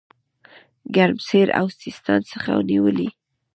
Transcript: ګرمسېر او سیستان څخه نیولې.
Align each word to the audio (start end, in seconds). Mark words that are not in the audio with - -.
ګرمسېر 0.95 1.47
او 1.59 1.65
سیستان 1.81 2.19
څخه 2.31 2.51
نیولې. 2.69 3.09